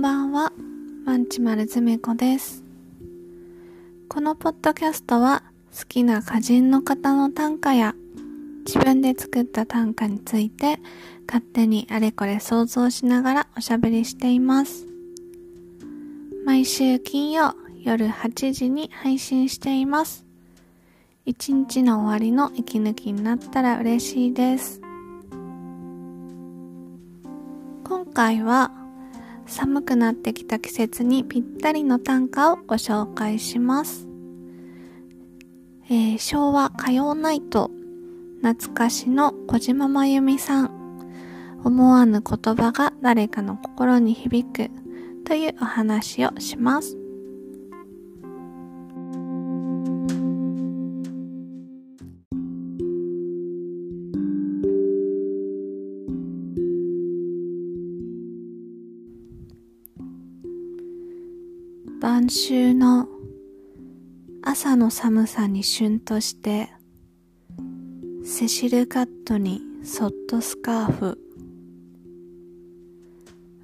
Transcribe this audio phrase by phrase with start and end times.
[0.00, 0.50] んばんは、
[1.04, 2.64] マンチマルズメコです。
[4.08, 5.42] このポッドキャストは
[5.78, 7.94] 好きな歌人の方の短歌や
[8.64, 10.78] 自分で作った短歌について
[11.26, 14.86] 勝手にあれこれ想像しながらおしゃべりしています。
[16.46, 20.24] 毎週金曜夜8時に配信しています。
[21.26, 24.80] 一日の終わりの息抜きになったら嬉しいです。
[27.84, 28.79] 今回は
[29.50, 34.06] 寒くなってきた季節にぴったりの短歌をご紹介します。
[35.88, 37.68] えー昭和歌謡ナイト
[38.42, 40.70] 懐かしの小島真由美さん
[41.64, 44.70] 思わぬ言葉が誰かの心に響く
[45.24, 46.99] というお話をします。
[62.20, 63.08] 晩秋の
[64.42, 66.68] 朝の寒さに旬として
[68.26, 71.18] セシルカットにそっとスカーフ。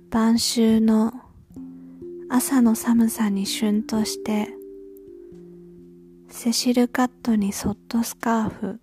[0.09, 1.13] 晩秋の
[2.31, 4.49] 朝の寒さに旬として
[6.31, 8.81] セシルカットにそっとスカーフ。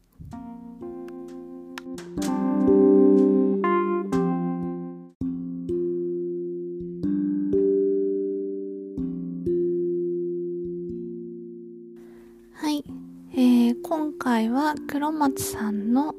[14.23, 16.15] 回は黒松さんの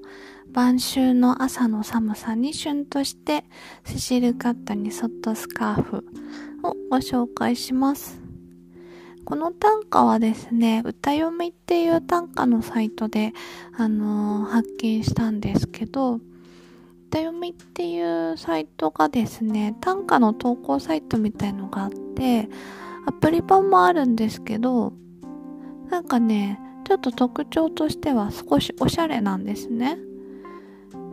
[0.52, 3.44] 晩秋の朝の寒さに旬として
[3.82, 6.04] セシルカットにそっとスカーフ
[6.62, 8.20] をご紹介します。
[9.24, 13.32] この短歌はですね、歌読みっていう短歌のサイトで、
[13.74, 16.20] あのー発見したんですけど、
[17.08, 22.50] 歌読みっていうサイトがですね、短歌の投稿サイトみたいのがあって、
[23.06, 24.92] アプリ版もあるんですけど、
[25.88, 29.98] なんかね、ちょっと特徴としては少しおしゃれなんですね。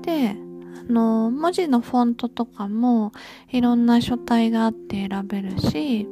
[0.02, 0.36] で、
[0.90, 3.14] あの、文字のフォントとかも
[3.52, 6.08] いろんな書体があって選べるし、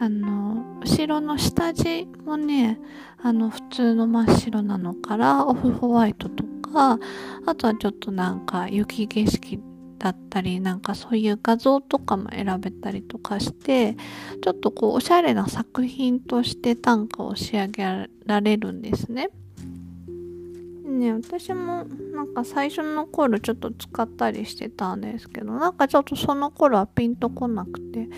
[0.00, 2.80] あの、後ろの下地もね、
[3.22, 6.98] あの、普通の真っ白なのからオフホワイトとか、
[7.46, 9.60] あとはちょっとなんか雪景色
[10.02, 13.96] だったり、なんかそういう画像とかも選べたりとかして、
[14.42, 19.30] ちょっとこうおしゃれな作品として短歌を仕上げられるんですね。
[20.84, 28.08] ね私もなんか最初の頃ちょっと使ったりしてたんですけどなんかちょっとその頃はピンとこなくて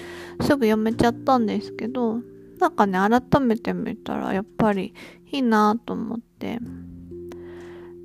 [0.41, 2.21] すぐやめちゃったんですけど
[2.59, 4.93] なんかね改めて見たらやっぱり
[5.31, 6.59] いいなと思って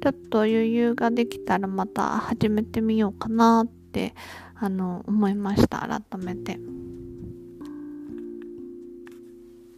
[0.02, 4.14] ちょっと余裕ができたらまた始めてみようかなって
[4.56, 5.80] あの思いました。
[5.80, 6.60] 改めて。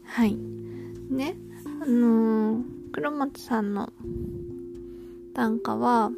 [0.06, 0.36] はい。
[1.10, 1.36] ね
[1.82, 3.94] あのー黒松さんの
[5.34, 6.12] 短歌は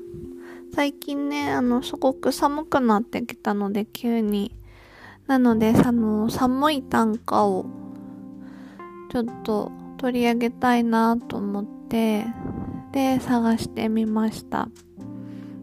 [0.73, 4.51] 最近ねあのすごく寒くなってきたので急に。
[5.27, 7.65] なのであの寒い短歌を
[9.09, 12.25] ちょっと取り上げたいなと思って
[12.93, 14.69] で探してみました。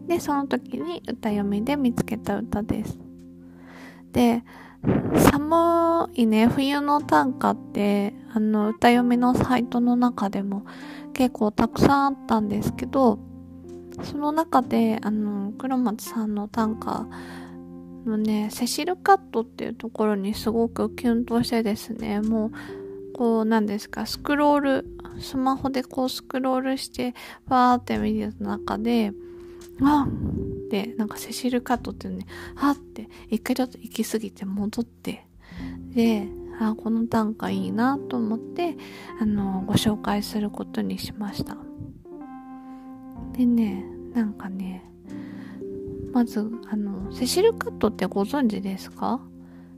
[0.07, 2.99] でその時に歌読みで見つけた歌です。
[4.11, 4.43] で
[5.31, 6.47] 寒いね。
[6.47, 10.65] 冬の短歌ってあの歌読みのサイトの中でも
[11.13, 13.19] 結構たくさんあったんですけど
[14.03, 17.05] その中であの黒松さんの短歌
[18.05, 22.51] のねセシルカットっていうところにすごくキュンとしてですねもう
[23.13, 24.85] こうなんですかスクロール
[25.19, 27.13] スマホでこうスクロールして
[27.47, 29.11] わーって見てた中で
[29.81, 35.25] あってなんかセシルカットっていうねはって一回ちょっと行き過ぎて戻って
[35.93, 36.27] で
[36.59, 38.77] あこの短歌いいなと思って
[39.19, 41.57] あのご紹介することにしました。
[43.33, 44.83] でねなんかね
[46.13, 49.21] まずあのセシルカットってご存知ですか？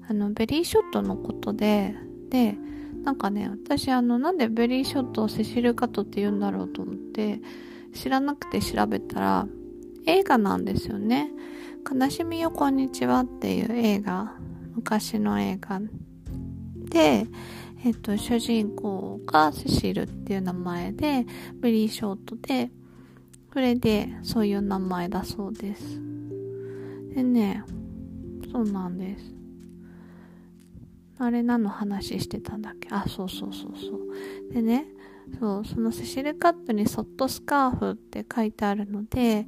[0.10, 1.96] あのベリーショットのことで
[2.30, 2.58] で
[3.04, 7.40] なんかね私あのなんでベリーショットをセシルカトって言うんだろうと思って
[7.94, 9.48] 知らなくて調べたら
[10.06, 11.30] 映画なんですよね
[11.90, 14.34] 悲しみよこんにちはっていう映画
[14.76, 15.80] 昔の映画
[16.94, 17.26] で、
[17.84, 21.26] えっと、主人公がセシルっていう名前で、
[21.60, 22.70] ベリーショートで、
[23.52, 26.00] それでそういう名前だそうです。
[27.16, 27.64] でね、
[28.52, 29.43] そうなんです。
[31.20, 32.90] あれ何の話してたんだっけ？
[32.92, 33.98] あ、そうそうそうそ
[34.50, 34.54] う。
[34.54, 34.88] でね、
[35.40, 39.48] そう、そのセシルカットにそっとスカーフって書いてあるので、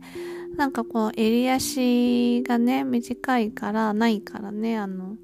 [0.56, 5.18] なんかこう、襟足がね、短いから、ないからね、あの、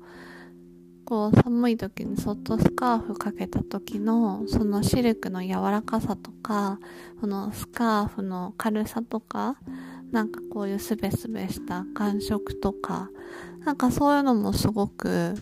[1.03, 6.79] こう寒い時にそっとスカーフかけた時のそのシルクの柔らかさとか
[7.19, 9.57] このスカーフの軽さとか
[10.11, 13.09] なんかこういうスベスベした感触とか
[13.65, 15.35] なんかそういうのもすごく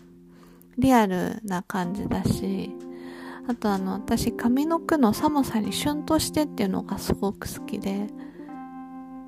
[0.80, 2.72] リアルな感じだし
[3.48, 8.08] あとあの私髪の毛の寒さにシュンとしてっていうのがすごく好きで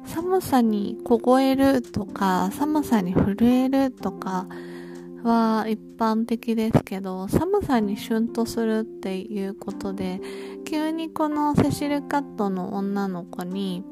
[0.06, 4.48] 寒さに凍えるとか寒さに震えるとか
[5.24, 10.20] は一般的ですけど寒さにシュンとするっていうことで
[10.66, 13.84] 急にこのセシルカットの女の子に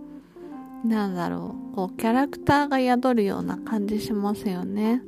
[0.83, 5.03] なんだろうこうキャラクターが宿るような感じしますよね。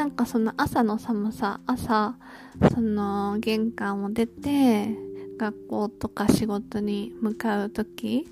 [0.00, 2.14] なんかその朝の寒さ朝
[2.72, 4.96] その玄関を出て
[5.36, 8.26] 学校とか仕事に向かう時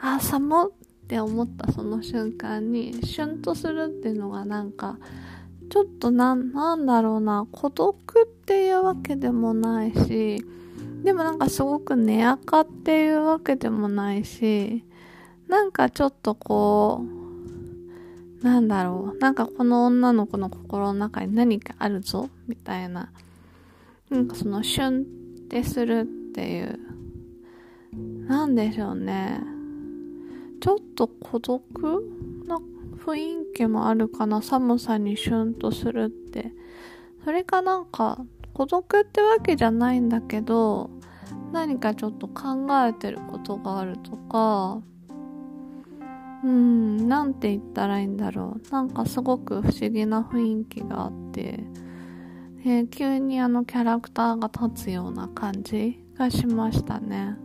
[0.00, 0.70] あ寒っ
[1.06, 2.94] て思ったその瞬間に。
[3.04, 4.96] シュンとするっていうのがなんか
[5.68, 10.42] ちょっとな、なんだろうな、孤独っていうわけでもないし、
[11.04, 14.82] でもなんかすごく寝垢っていうわけでもないし、
[15.46, 17.21] なんかちょっとこう、
[18.42, 23.12] なんだろう、なんかこの女の子の心の中に何かあるぞ、みたいな、
[24.10, 25.04] なんかそのシュンっ
[25.48, 26.80] てするっていう、
[28.26, 29.40] なんでしょうね。
[30.60, 31.62] ちょっと孤独
[32.46, 32.58] な
[33.04, 34.42] 雰囲気もあるかな。
[34.42, 36.52] 寒さにシュンとするって。
[37.24, 38.24] それかなんか
[38.54, 40.90] 孤独ってわけじゃないんだけど
[41.52, 44.80] 何かちょっと考えてることがあるとか。
[46.42, 47.08] うん。
[47.08, 48.72] なんて言ったらいいんだろう。
[48.72, 51.64] なんかすごく不思議な雰囲気があって、
[52.64, 57.36] え、急にあのキャラクターが立つような感じがしましたね。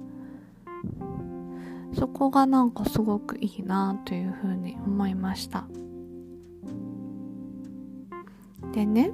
[1.93, 5.67] そこがなんかすごくいいなというふうに思いました。
[8.73, 9.11] でね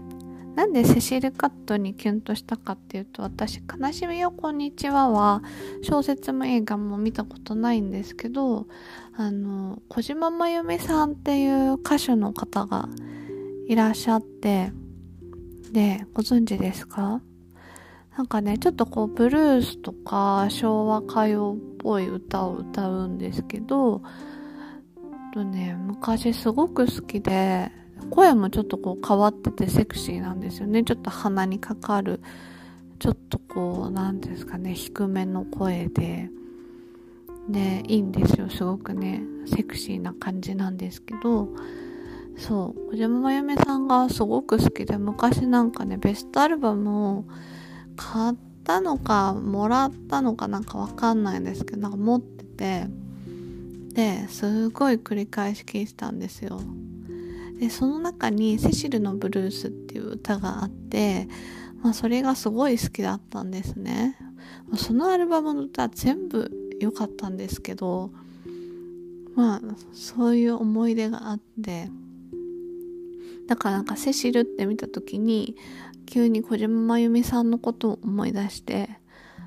[0.56, 5.42] なんでセシル・カットにキュンとしたかっていうと私「悲しみよこんにちは」は
[5.82, 8.68] 小説も映画も見たことないんですけど
[9.16, 12.88] あの小島真由美さんっていう歌手の方が
[13.68, 14.72] いらっしゃって
[15.72, 17.22] でご存知ですか？
[18.16, 24.04] なんかねちょっとこうブルースとか昭和歌謡っぽい歌を歌うんですけど
[25.34, 27.72] とね昔すごく好きで
[28.04, 30.84] 声もちょっとこう変わっててセクシーなんですよね。
[30.84, 32.22] ちょっと鼻にかかる
[33.00, 36.30] ちょっとこう何ですかね低めの声で。
[37.50, 39.22] でいいんですよすごくね。
[39.46, 41.50] セクシーな感じなんですけど。
[42.38, 42.92] そう。
[42.92, 47.26] 小島真由美さんがすごく好きで昔なんかねベストアルバムを
[47.96, 52.88] 買ったのかもらったのかなんかわかんないんですけどなんか持ってて。
[53.94, 56.60] ですごい繰り返し聴いてたんですよ。
[57.60, 61.28] でその中に「セシルのブルース」っていう歌があって、
[61.82, 64.18] まあ、それがすごい好きだったんですね。
[64.76, 68.12] そのアルバムの歌全部良かったんですけど
[69.36, 69.62] まあ
[69.94, 71.90] そういう思い出があって
[73.48, 75.56] だからなんかセシルって見た時に
[76.06, 78.90] 急に小島真由美さんのことを思い出して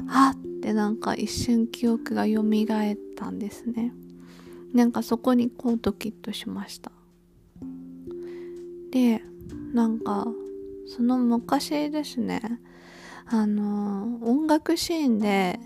[0.08, 3.92] あってなんか一瞬記憶が蘇ったんですね。
[4.72, 6.92] なんかそこにこうドキッとしました。
[8.96, 9.22] で
[9.74, 10.26] なんか
[10.86, 12.40] その昔ですね。
[13.26, 15.58] あの音楽シーンで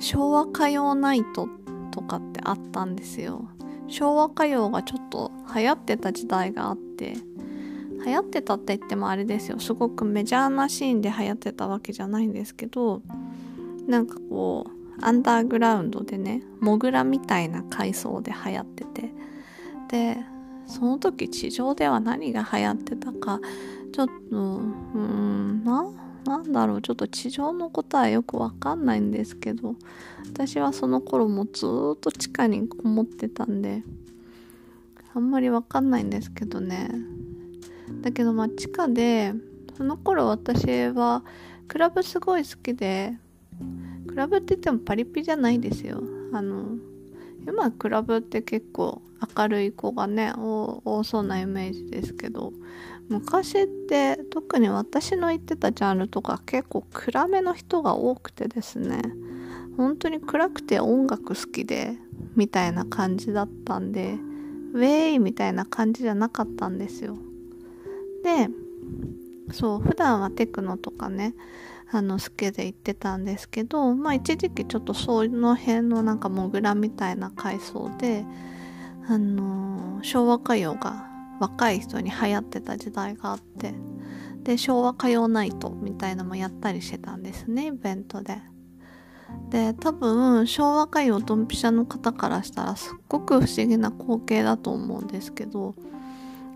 [0.00, 1.48] 昭和歌謡ナイト
[1.92, 3.48] とかってあったんですよ。
[3.86, 7.14] 昭和歌謡がちょっと流行ってた時代があって
[8.04, 9.60] 流行ってたって言ってもあれですよ。
[9.60, 13.02] すごくメジャーなシーンで流行ってたわけじゃないんですけど
[13.86, 19.14] なんかこうアンダーグラウンドでねモグラみたいな階層で流行ってて。
[19.88, 20.32] で
[20.66, 23.40] その時地上では何が流行ってたか
[23.92, 25.84] ちょっとうんな
[26.24, 29.74] なんだろうちょっと地上のことはよくわかんないんですけど
[30.32, 33.82] 私はその頃もずっと地下にこもってたんで
[35.14, 36.90] あんまりわかんないんですけどね。
[38.00, 39.34] だけどまあ地下で
[39.76, 41.22] その頃私は
[41.68, 43.14] クラブすごい好きで
[44.06, 46.02] クラブって言ってもパリピじゃないですよ。
[46.32, 46.76] あの
[47.46, 49.02] 今クラブって結構
[49.36, 52.52] 明るい子がね多そうなイメージですけど
[53.08, 59.02] 昔って特に私の言ってたジャンルとか結構暗めの人が多くてですね
[59.76, 61.96] 本当に暗くて音楽好きで
[62.36, 64.16] みたいな感じだったんで
[64.74, 67.16] ウェイみたいな感じじゃなかったんですよ。
[68.24, 68.48] で
[69.52, 71.34] そう普段はテクノとかね
[71.94, 78.24] あの好きで行ってたんですけどまあ一時期ちょっとその辺のなんかモグラみたいな階層で
[79.06, 81.06] あのー、昭和歌謡が
[81.38, 83.74] 若い人に流行ってた時代があって
[84.42, 88.40] で昭和歌謡ナイトみたいなのもやったりしてたんですねイベントで。
[89.48, 95.74] で多分昭和歌謡ドンピシャの方からしたらすっごく不思議な光景だと思うんですけど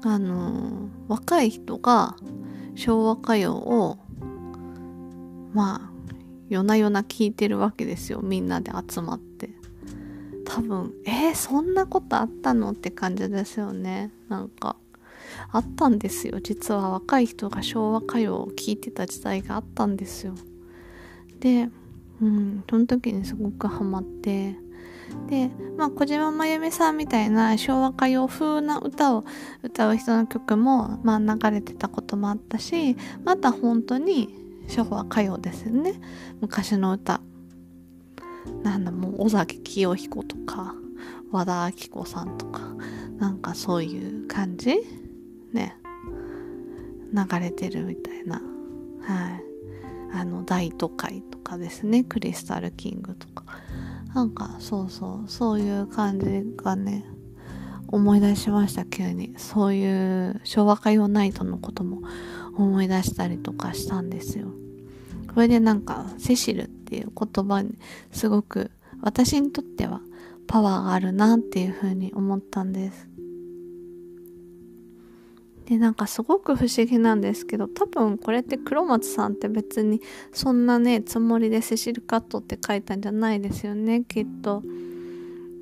[0.02, 2.16] あの若い人が
[2.74, 3.98] 昭和歌謡を
[5.56, 5.90] まあ
[6.50, 8.20] 夜な夜な聞いてるわけですよ。
[8.22, 9.48] みんなで集まって。
[10.44, 14.12] 多分えー、そんなことあったのって感じですよね。
[14.28, 14.76] なんか
[15.50, 16.40] あったんですよ。
[16.42, 20.34] 実は若い人が昭和歌謡を聴いてた時代があったんですよ。
[21.40, 21.70] で
[22.20, 24.56] うんその時にすごくハマって。
[25.28, 29.24] でまあ小島真由美さんみたいな昭和歌謡風な歌を
[29.62, 36.00] 歌う人の曲もまあ流れてたこともあったしまた本当に昭和歌謡ですよね。
[36.40, 37.20] 昔の歌。
[38.62, 40.74] なんだもう尾崎清彦とか
[41.32, 42.60] 和田アキ子さんとか
[43.18, 44.76] なんかそういう感じ？
[45.52, 45.76] ね。
[47.12, 48.40] 流れてるみたいな。
[49.02, 49.42] はい。
[50.12, 52.04] あの大都会とかですね。
[52.04, 53.44] クリスタルキングとか。
[54.14, 55.30] なんかそうそう。
[55.30, 57.04] そういう感じがね
[57.88, 58.84] 思い出しました。
[58.84, 59.34] 急に。
[59.36, 62.02] そういう昭和歌謡ナイトのことも
[62.56, 64.48] 思い出したりとかしたんですよ。
[65.34, 67.76] これでなんかセシルっていう言葉に
[68.10, 68.70] すごく
[69.02, 70.00] 私にとっては
[70.46, 73.08] パワーがあるなっていうふうに思ったんです。
[75.66, 80.00] でなんかすごく不思議なんですけど多分これって黒松さんって別に
[80.32, 84.62] そんなねつもりでセシルカットって書いたんじゃないですよねきっと。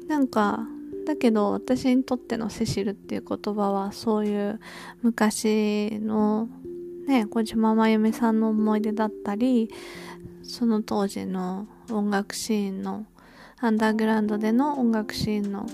[0.07, 0.69] なんか
[1.07, 4.61] だけど私にとってのセシルっていう言葉はそういう
[5.03, 6.49] 昔の
[7.07, 9.71] ね小島真由美さんの思い出だったり
[10.43, 13.07] その当時の音楽シーンの
[13.61, 15.67] アンダーグラウンドでの音楽シーンの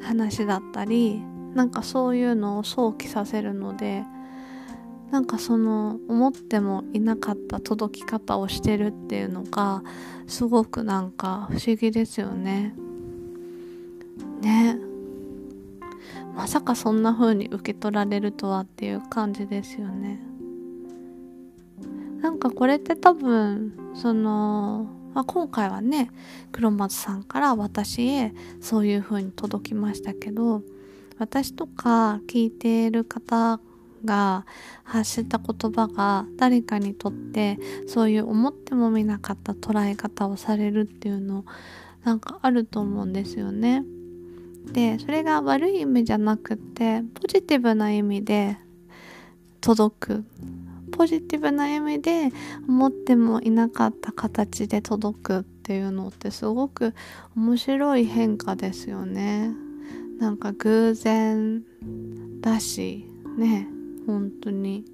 [0.00, 1.22] 話だったり
[1.54, 4.04] なんかそういうのを想起させるので
[5.10, 9.82] なんかその思ってもいなかった届き方をしてるっていうのが
[10.26, 12.74] すごくなんか不思議ですよね。
[14.40, 14.78] ね
[16.34, 20.20] まさかそんな風に受け取られるとはっていう感じですよね。
[22.20, 26.08] なんかこれって多分その、まあ、今回はね
[26.52, 30.62] 黒松さんから私へそういう風に届きましたけど
[31.18, 33.60] 私とか聞いている方
[34.04, 34.46] が
[34.84, 41.44] 発した言葉が誰かにとってそういう思ってもみなかった捉え方をされるっていうの
[42.04, 43.84] なんかあると思うんですよね。
[44.72, 48.58] でそれが悪い意味じゃなくてポジティブな意味で
[49.60, 50.24] 届く
[50.92, 52.30] ポジティブな意味で
[52.68, 56.94] 思ってもいなかった形で届くっていうのってすごく
[57.36, 59.52] 面白い変化ですよね。
[60.18, 61.64] なんか偶然
[62.40, 63.66] だしね
[64.06, 64.84] 本当に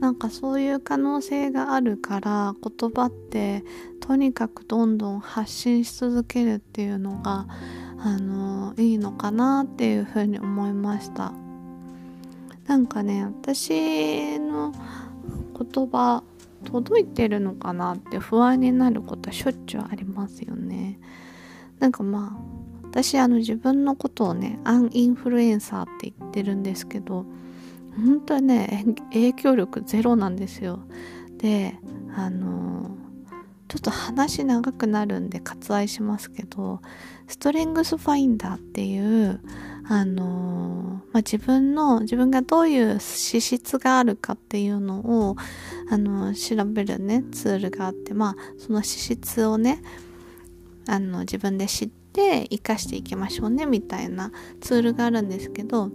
[0.00, 3.64] なんかそういう可能性があるから言葉って
[4.00, 7.46] とにかくどんどん発信し続けるっていうのが
[8.00, 11.32] あのいいのかなっていうふうに思いました。
[12.66, 14.72] なんかね私の
[15.58, 16.22] 言葉
[16.64, 20.98] 届いてるのかなって不安になることしょっちゅうありますよね。
[21.78, 27.26] なんかまあ私あの自分のことをねアンインフルエンサーって言ってるんですけど
[27.96, 30.80] 本当にね影響力ゼロなんですよ。
[31.38, 31.78] で
[32.16, 32.97] あの
[33.68, 36.80] ちょっと話長くなるんで割愛しますけど
[37.26, 39.40] ストレングスファインダーっていう
[39.90, 45.36] あのまあ、自分の自分がどういう資質があるかっていうのを
[45.90, 49.80] あの調べるねツールがあってまあその資質をね
[50.86, 55.90] あの自分で知ってで活かしていきましょうねみたいなツールがあるんですけど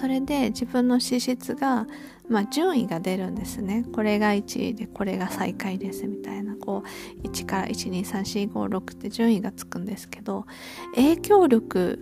[0.00, 1.86] それで自分の資質が、
[2.32, 3.84] まあ、順位が出るんですね。
[3.92, 6.56] これが1位でこれが最下位ですみたいな。
[6.56, 6.82] こ
[7.24, 10.46] う1から123456って順位がつくんですけど
[10.94, 11.98] 影響力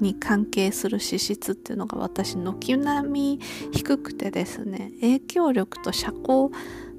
[0.00, 3.40] に関係する資質っていうのが私軒並み
[3.72, 4.92] 低くてですね。
[5.00, 6.50] 影響力と社交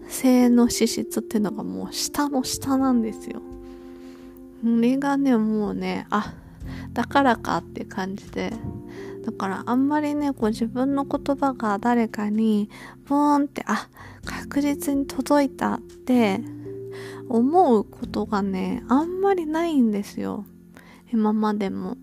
[0.07, 3.41] 性の資質っていうのがもう下の下なんですよ。
[4.61, 6.33] これがねもうねあ
[6.93, 8.53] だからかって感じで。
[9.25, 12.69] だからあんまりねこう自分の言葉が誰かに
[13.08, 13.89] ボーンってあ
[14.25, 16.41] 確実に届いたって
[17.27, 20.46] 思うことがねあんまりないんですよ。
[21.12, 21.98] 今までも。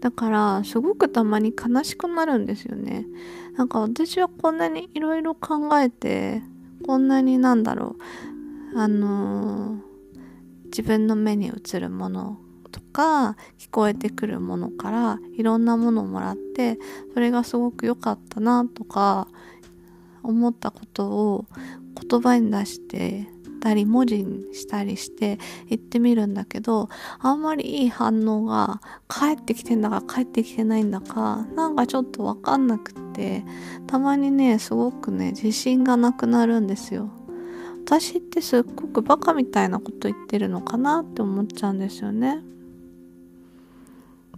[0.00, 3.06] だからすごくたまに悲しくなるんですよね。
[3.56, 6.42] なんか私はこんなにいろいろ考えて
[6.84, 7.96] こんなになんだろ
[8.74, 9.92] うあのー
[10.72, 12.38] 自分の目に映るもの
[12.92, 16.78] か聞こえてくるものからいろんなものをもらって
[17.14, 19.28] それがすごく良かったなとか
[20.22, 21.46] 思ったことを
[22.08, 23.26] 言葉に出して
[23.62, 26.88] たり文字にしたりして言ってみるんだけど
[27.20, 33.44] あんまりいい反応が返ってきてんだか返ってきてないんだかなんかちょっとわかんなくって
[33.86, 37.10] たまにねすごくね自信がなくなるんですよ。
[37.84, 42.40] 私ってすっごくバカみたいなこと言ってるのかなって思っちゃうんですよね。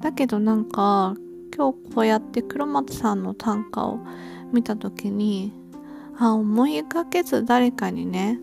[0.04, 1.16] だけどなんか
[1.56, 4.00] 今日こうやって黒松さんの短歌を
[4.52, 5.50] 見た時に
[6.18, 8.38] あ思いがけず誰かにね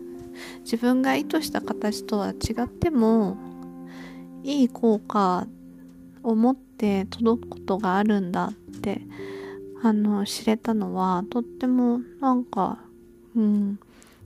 [0.64, 3.36] 自分が意図した形とは違っても
[4.42, 5.46] いい効果
[6.24, 9.02] を持って届くことがあるんだって
[9.84, 12.80] あの知れたのはとってもなんか
[13.36, 13.78] うん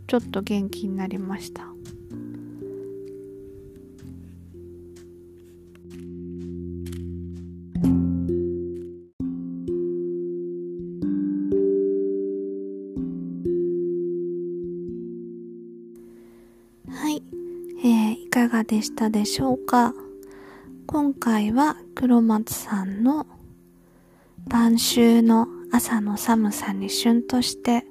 [0.07, 1.76] ちょっと元気になりました。
[18.37, 19.95] かがでしたでしょうか？
[20.87, 23.27] 今回は黒松さんの
[24.47, 27.87] 晩秋の朝の寒さに旬として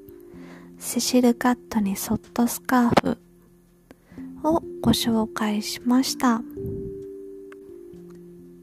[0.78, 3.18] セシルカットにそっとスカー
[4.44, 6.44] フをご紹介しました。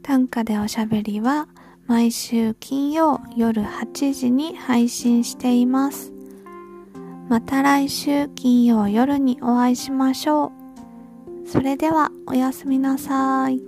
[0.03, 1.49] 短歌でおしゃべりは
[1.85, 6.13] 毎週金曜夜8時に配信しています。
[7.27, 10.62] また来週金曜夜にお会いしましょう。
[11.45, 13.61] それではおやすみなさい。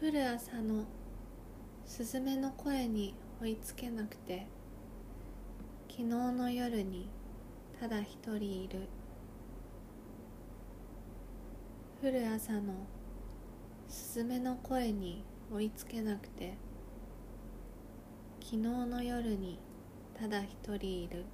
[0.00, 0.84] 降る朝の
[1.84, 4.46] スズメの声に追いつけなくて
[5.88, 7.08] 昨日の夜に
[7.78, 8.88] ただ一人いる
[12.02, 12.74] 降る朝の
[13.88, 16.54] スズメの声に追いつけなくて
[18.40, 19.58] 昨日の夜に
[20.22, 21.24] ただ一人いる。